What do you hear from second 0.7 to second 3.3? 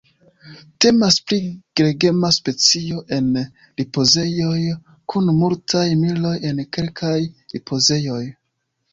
Temas pri gregema specio en